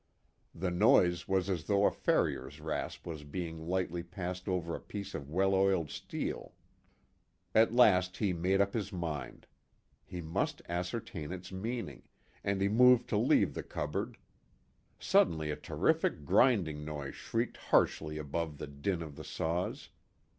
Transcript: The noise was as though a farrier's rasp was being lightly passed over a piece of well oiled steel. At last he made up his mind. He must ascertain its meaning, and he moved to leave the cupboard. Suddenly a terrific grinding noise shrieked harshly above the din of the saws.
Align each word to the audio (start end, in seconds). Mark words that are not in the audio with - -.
The 0.55 0.71
noise 0.71 1.27
was 1.27 1.47
as 1.47 1.65
though 1.65 1.85
a 1.85 1.91
farrier's 1.91 2.59
rasp 2.59 3.05
was 3.05 3.23
being 3.23 3.67
lightly 3.67 4.01
passed 4.01 4.47
over 4.49 4.73
a 4.73 4.79
piece 4.79 5.13
of 5.13 5.29
well 5.29 5.53
oiled 5.53 5.91
steel. 5.91 6.53
At 7.53 7.71
last 7.75 8.17
he 8.17 8.33
made 8.33 8.61
up 8.61 8.73
his 8.73 8.91
mind. 8.91 9.45
He 10.03 10.19
must 10.19 10.59
ascertain 10.67 11.31
its 11.31 11.51
meaning, 11.51 12.01
and 12.43 12.61
he 12.61 12.67
moved 12.67 13.09
to 13.09 13.17
leave 13.19 13.53
the 13.53 13.61
cupboard. 13.61 14.17
Suddenly 14.97 15.51
a 15.51 15.55
terrific 15.55 16.25
grinding 16.25 16.83
noise 16.83 17.13
shrieked 17.13 17.57
harshly 17.57 18.17
above 18.17 18.57
the 18.57 18.65
din 18.65 19.03
of 19.03 19.15
the 19.15 19.23
saws. 19.23 19.89